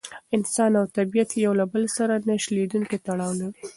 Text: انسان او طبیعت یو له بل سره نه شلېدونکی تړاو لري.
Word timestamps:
انسان 0.35 0.71
او 0.79 0.85
طبیعت 0.97 1.29
یو 1.43 1.53
له 1.59 1.65
بل 1.73 1.83
سره 1.97 2.13
نه 2.27 2.35
شلېدونکی 2.43 2.97
تړاو 3.05 3.31
لري. 3.41 3.59